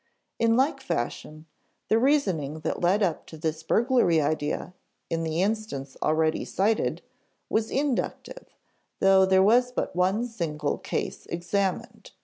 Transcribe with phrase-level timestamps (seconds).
[0.39, 1.45] In like fashion,
[1.87, 4.73] the reasoning that led up to the burglary idea
[5.11, 7.03] in the instance already cited (p.
[7.03, 7.03] 83)
[7.49, 8.47] was inductive,
[8.99, 12.13] though there was but one single case examined.